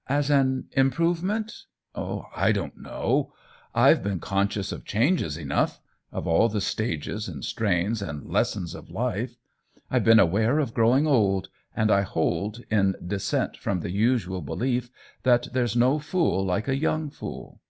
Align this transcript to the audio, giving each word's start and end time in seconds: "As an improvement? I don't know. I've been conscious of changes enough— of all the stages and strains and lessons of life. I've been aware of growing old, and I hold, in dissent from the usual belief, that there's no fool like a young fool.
"As 0.18 0.30
an 0.30 0.68
improvement? 0.76 1.64
I 1.92 2.52
don't 2.54 2.76
know. 2.78 3.32
I've 3.74 4.00
been 4.00 4.20
conscious 4.20 4.70
of 4.70 4.84
changes 4.84 5.36
enough— 5.36 5.80
of 6.12 6.24
all 6.28 6.48
the 6.48 6.60
stages 6.60 7.26
and 7.26 7.44
strains 7.44 8.00
and 8.00 8.24
lessons 8.30 8.76
of 8.76 8.90
life. 8.92 9.34
I've 9.90 10.04
been 10.04 10.20
aware 10.20 10.60
of 10.60 10.72
growing 10.72 11.08
old, 11.08 11.48
and 11.74 11.90
I 11.90 12.02
hold, 12.02 12.60
in 12.70 12.94
dissent 13.04 13.56
from 13.56 13.80
the 13.80 13.90
usual 13.90 14.40
belief, 14.40 14.88
that 15.24 15.48
there's 15.52 15.74
no 15.74 15.98
fool 15.98 16.44
like 16.44 16.68
a 16.68 16.76
young 16.78 17.10
fool. 17.10 17.60